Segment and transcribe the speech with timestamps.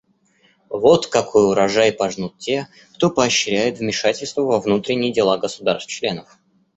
[0.69, 6.39] Вот какой урожай пожнут те, кто поощряет вмешательство во внутренние дела государств-членов.